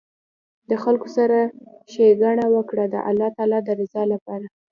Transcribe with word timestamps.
د 0.69 0.71
خلکو 0.83 1.07
سره 1.17 1.37
ښیګڼه 1.91 2.45
وکړه 2.55 2.85
د 2.93 2.95
الله 3.09 3.29
تعالي 3.37 3.59
د 3.63 3.69
رضا 3.79 4.03
لپاره 4.13 4.45